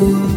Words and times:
you. 0.00 0.29